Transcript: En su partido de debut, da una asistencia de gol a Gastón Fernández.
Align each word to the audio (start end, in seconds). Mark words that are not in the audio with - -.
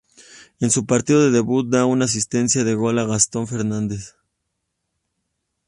En 0.59 0.71
su 0.71 0.87
partido 0.87 1.23
de 1.23 1.29
debut, 1.29 1.69
da 1.69 1.85
una 1.85 2.05
asistencia 2.05 2.63
de 2.63 2.73
gol 2.73 2.97
a 2.97 3.05
Gastón 3.05 3.45
Fernández. 3.45 4.15